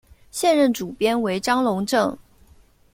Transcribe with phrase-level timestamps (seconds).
[0.31, 2.17] 现任主编为张珑正。